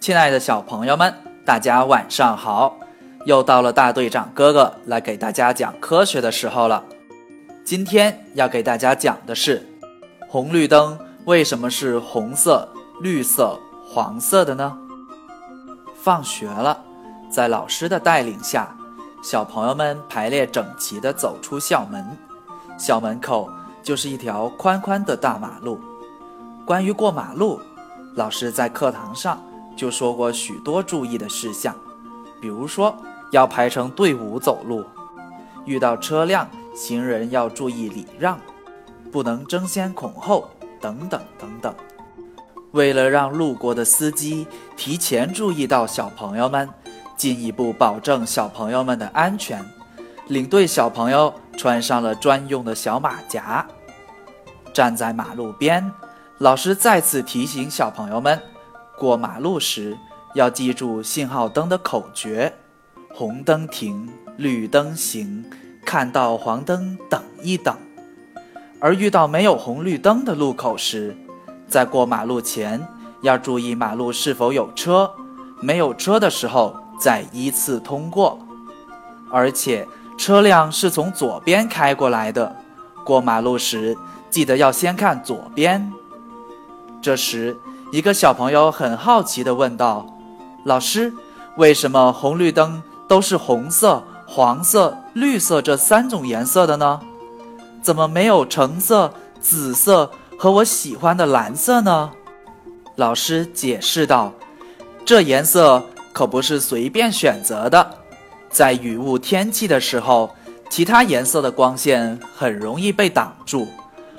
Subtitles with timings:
[0.00, 1.12] 亲爱的小朋友们，
[1.44, 2.74] 大家晚上好！
[3.26, 6.82] 又到了大队长哥哥来给大家讲科学的时候了。
[7.66, 9.62] 今天要给大家讲的是，
[10.26, 12.66] 红绿灯为什么是红色、
[13.02, 14.74] 绿色、黄色的呢？
[15.94, 16.82] 放学了，
[17.30, 18.74] 在老师的带领下，
[19.22, 22.16] 小朋友们排列整齐地走出校门。
[22.78, 23.50] 校门口
[23.82, 25.78] 就是一条宽宽的大马路。
[26.64, 27.60] 关于过马路，
[28.14, 29.38] 老师在课堂上。
[29.80, 31.74] 就说过许多注意的事项，
[32.38, 32.94] 比如说
[33.30, 34.84] 要排成队伍走路，
[35.64, 38.38] 遇到车辆，行人要注意礼让，
[39.10, 40.50] 不能争先恐后，
[40.82, 41.74] 等等等等。
[42.72, 46.68] 为了让路过的司机提前注意到小朋友们，
[47.16, 49.64] 进一步保证小朋友们的安全，
[50.26, 53.66] 领队小朋友穿上了专用的小马甲，
[54.74, 55.90] 站在马路边。
[56.36, 58.38] 老师再次提醒小朋友们。
[59.00, 59.96] 过马路时
[60.34, 62.52] 要记住信号灯的口诀：
[63.14, 64.06] 红灯停，
[64.36, 65.42] 绿灯行，
[65.86, 67.74] 看到黄灯等一等。
[68.78, 71.16] 而遇到没有红绿灯的路口时，
[71.66, 72.86] 在过马路前
[73.22, 75.10] 要注意马路是否有车，
[75.62, 78.38] 没有车的时候再依次通过。
[79.32, 82.54] 而且车辆是从左边开过来的，
[83.02, 83.96] 过马路时
[84.28, 85.90] 记得要先看左边。
[87.00, 87.56] 这时。
[87.92, 90.06] 一个小朋友很好奇地问道
[90.62, 91.12] ：“老师，
[91.56, 97.00] 为什么红绿灯都是红色、黄色、绿色这三种颜色的呢？
[97.82, 102.12] 怎么没有橙色、紫色和我喜欢的蓝色呢？”
[102.94, 104.32] 老师解释道
[105.04, 107.98] ：“这颜色可不是随便选择的，
[108.48, 110.30] 在雨雾天气的时候，
[110.68, 113.66] 其他颜色的光线很容易被挡住，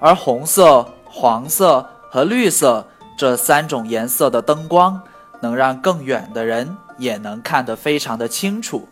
[0.00, 2.84] 而红色、黄色和绿色。”
[3.22, 5.00] 这三种颜色的灯光
[5.40, 8.88] 能让更远的人也能看得非常的清楚。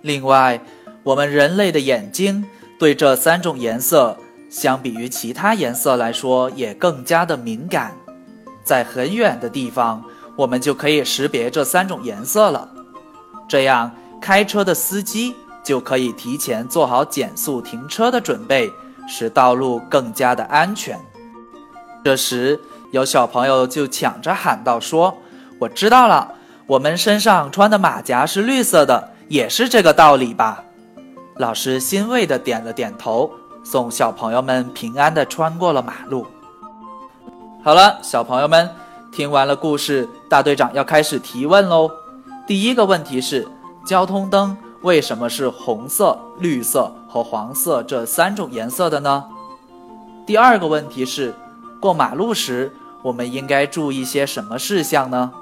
[0.00, 0.58] 另外，
[1.02, 2.46] 我们人类的眼睛
[2.78, 4.16] 对这三种颜色
[4.48, 7.94] 相比于其他颜色来说也更加的敏感，
[8.64, 10.02] 在很远的地方
[10.36, 12.66] 我们就可以识别这三种颜色了。
[13.46, 18.72] 这样，开车的司机就可以提前做好减速停车的准备，
[19.06, 20.98] 使道路更加的安全。
[22.02, 22.58] 这时，
[22.90, 25.16] 有小朋友就抢着喊道：“说
[25.60, 26.34] 我知道了，
[26.66, 30.64] 我们身上穿的马甲是绿色的，也是这个道理吧？”
[31.38, 33.30] 老师欣慰地点了点头，
[33.62, 36.26] 送小朋友们平安地穿过了马路。
[37.62, 38.68] 好了，小朋友们
[39.12, 41.90] 听完了故事，大队长要开始提问喽。
[42.46, 43.46] 第一个问题是：
[43.86, 49.24] 交通灯为什么是红色、绿色和黄色这三种颜色的呢？
[50.26, 51.32] 第二个问题是：
[51.80, 52.72] 过马路时。
[53.02, 55.32] 我们应该注意些什么事项呢？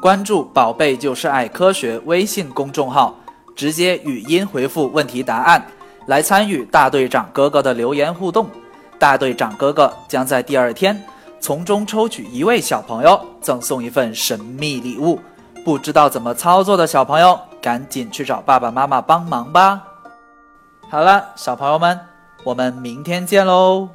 [0.00, 3.14] 关注“宝贝就是爱科学”微信公众号，
[3.54, 5.66] 直接语音回复问题答案，
[6.06, 8.48] 来参与大队长哥哥的留言互动。
[8.98, 11.02] 大队长哥哥将在第二天
[11.40, 15.20] 从中抽取一位小朋友，赠送一份神秘礼物。
[15.64, 19.82] 不知道怎么操作的小朋友，赶紧去找爸爸妈妈帮忙吧。
[20.88, 21.98] 好了，小朋友们，
[22.44, 23.88] 我们明天见喽。